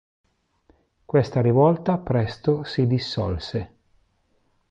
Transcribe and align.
Questa 1.05 1.41
rivolta 1.43 1.99
presto 1.99 2.63
si 2.63 2.87
dissolse. 2.87 3.73